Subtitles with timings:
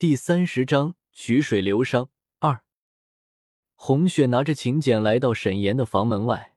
[0.00, 2.08] 第三十章曲水流觞
[2.38, 2.64] 二。
[3.74, 6.56] 红雪拿着请柬来到沈岩的房门外，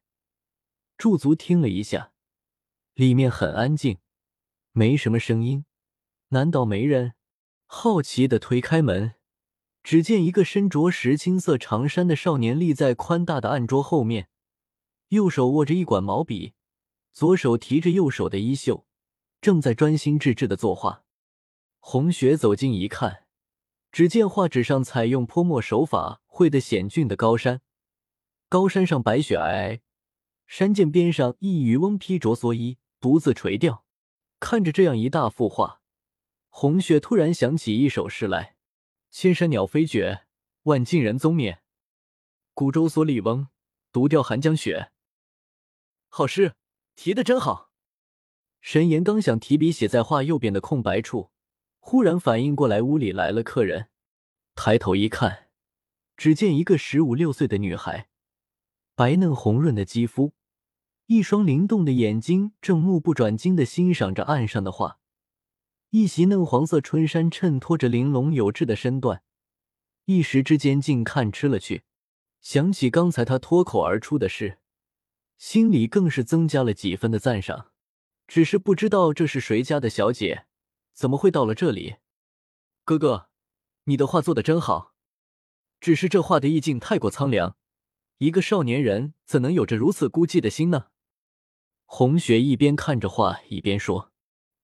[0.98, 2.14] 驻足听了一下，
[2.94, 3.98] 里面很安静，
[4.72, 5.66] 没什么声音。
[6.30, 7.16] 难道没人？
[7.66, 9.16] 好奇的推开门，
[9.84, 14.30] 只见一个身着石青色长衫的少年立在宽大的案桌后面，
[15.10, 16.54] 右手握着一管毛笔，
[17.12, 18.88] 左手提着右手的衣袖，
[19.42, 21.04] 正在专心致志的作画。
[21.82, 23.23] 红雪走近一看。
[23.94, 27.62] 只见画纸上采用泼墨手法绘的险峻的高山，
[28.50, 29.82] 高山上白雪皑皑，
[30.48, 33.86] 山涧边上一渔翁披着蓑衣，独自垂钓。
[34.40, 35.82] 看着这样一大幅画，
[36.50, 38.56] 红雪突然想起一首诗来
[39.12, 40.24] ：“千山鸟飞绝，
[40.64, 41.62] 万径人踪灭。
[42.56, 43.50] 古舟蓑笠翁，
[43.92, 44.92] 独钓寒江雪。”
[46.10, 46.56] 好诗，
[46.96, 47.70] 题的真好。
[48.60, 51.30] 神言刚想提笔写在画右边的空白处。
[51.94, 53.90] 忽然反应过来，屋里来了客人。
[54.56, 55.50] 抬头一看，
[56.18, 58.10] 只见一个十五六岁的女孩，
[58.96, 60.34] 白嫩红润的肌肤，
[61.06, 64.98] 一双灵动的眼睛，正目不转睛的欣赏着岸上的画。
[65.92, 69.22] 一袭嫩黄色春衫衬托着玲珑有致的身段，
[70.06, 71.84] 一时之间竟看痴了去。
[72.42, 74.58] 想起刚才他脱口而出的事，
[75.38, 77.68] 心里更是增加了几分的赞赏。
[78.26, 80.48] 只是不知道这是谁家的小姐。
[80.94, 81.98] 怎么会到了这里？
[82.86, 83.30] 哥哥，
[83.86, 84.94] 你的画做的真好，
[85.80, 87.58] 只是这画的意境太过苍凉，
[88.20, 90.88] 一个少年人怎能有着如此孤寂的心呢？
[91.86, 94.12] 红雪一边看着画一边说。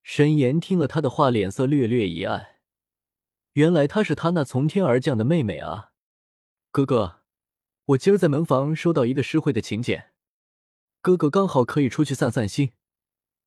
[0.02, 2.56] 沈岩听了他的话，脸色略略一暗，
[3.52, 5.92] 原来她是他那从天而降的妹妹啊！
[6.70, 7.20] 哥哥，
[7.84, 10.12] 我今儿在门房收到一个诗会的请柬，
[11.02, 12.72] 哥哥刚好可以出去散散心。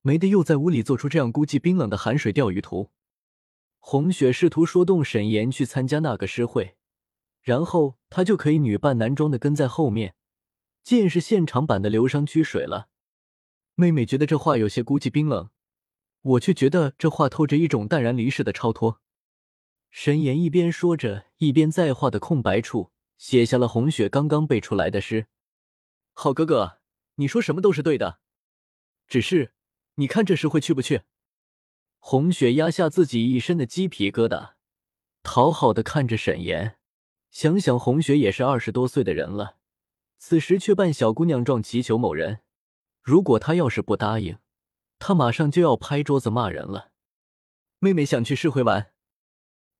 [0.06, 2.92] 没得又在屋里做出这样孤寂冰冷的寒水钓鱼图。
[3.80, 6.76] 红雪试图说动沈岩去参加那个诗会，
[7.42, 10.16] 然后他就可以女扮男装的跟在后面，
[10.84, 12.90] 见识现场版的流觞曲水了。
[13.76, 15.50] 妹妹觉得这话有些孤寂冰冷，
[16.22, 19.00] 我却觉得这话透着一种淡然离世的超脱。
[19.90, 25.28] 沈岩一边说着，一边在画的空白处写下了红雪刚刚背出来的诗。
[26.12, 26.80] 好哥哥，
[27.16, 28.20] 你说什么都是对的，
[29.08, 29.54] 只是。
[29.96, 31.02] 你看这时会去不去？
[32.00, 34.54] 红雪压下自己一身的鸡皮疙瘩，
[35.22, 36.78] 讨好的看着沈岩。
[37.32, 39.58] 想想红雪也是二十多岁的人了，
[40.18, 42.42] 此时却扮小姑娘状祈求某人。
[43.02, 44.38] 如果他要是不答应，
[45.00, 46.92] 他马上就要拍桌子骂人了。
[47.80, 48.94] 妹妹想去试会玩。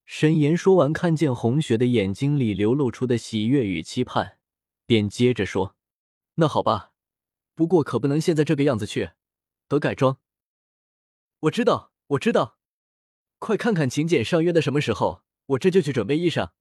[0.06, 4.38] 沈岩说完，看见红雪的眼睛里流露出的喜悦与期盼，
[4.86, 5.76] 便接着说
[6.36, 6.92] ：“那好吧，
[7.56, 9.12] 不过可不能现在这个样子去。”
[9.68, 10.20] 得改装。
[11.42, 12.58] 我知道，我知道。
[13.40, 16.52] 快看看请柬上约的什么时候，我这就去准备衣裳。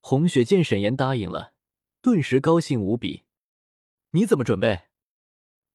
[0.00, 1.52] 红雪见沈岩答应了，
[2.00, 3.24] 顿时高兴无比。
[4.10, 4.88] 你怎么准备？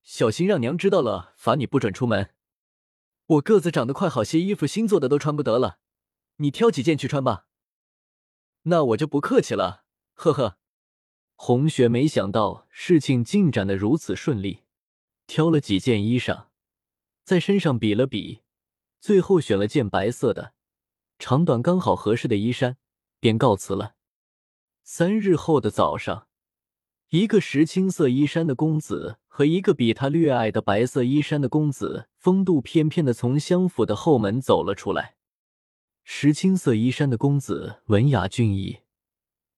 [0.04, 2.34] 小心让娘知道了，罚你不准出门。
[3.28, 5.80] 我个子长得快，好些衣服新做的都穿不得了，
[6.38, 7.48] 你挑几件去穿吧。
[8.64, 10.58] 那我就不客气了，呵呵。
[11.36, 14.65] 红雪没想到事情进展的如此顺利，
[15.28, 16.46] 挑了几件衣裳。
[17.24, 18.42] 在身上比了比，
[19.00, 20.54] 最后选了件白色的、
[21.18, 22.78] 长短刚好合适的衣衫，
[23.20, 23.96] 便告辞了。
[24.84, 26.28] 三日后的早上，
[27.10, 35.16] 一个石青色衣衫的公子和一个比他略矮的白色衣衫的公子，风度翩翩的从相府的后门走了出来。
[36.04, 38.82] 石青色衣衫的公子文雅俊逸，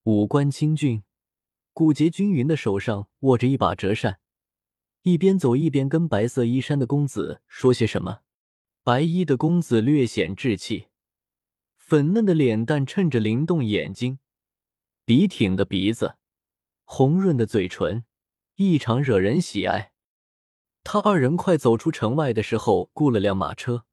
[0.03, 1.03] 五官清俊，
[1.73, 4.21] 骨节均匀的手上握着一把折扇。
[5.07, 8.23] 一边走一边跟白色衣衫的公子说些什么。
[8.83, 10.87] 白衣的公子略显稚气，
[11.77, 14.19] 粉嫩的脸蛋衬着灵动眼睛，
[15.05, 16.15] 笔挺的鼻子，
[16.83, 18.03] 红润的嘴唇，
[18.57, 19.93] 异常惹人喜爱。
[20.83, 23.85] 他二人快走出城外的时候，雇了辆马车，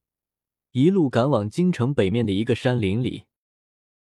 [0.73, 3.27] 一路赶往京城北面的一个山林里。